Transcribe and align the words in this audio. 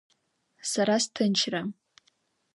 Сара 0.71 0.95
сҭынчра… 1.03 1.61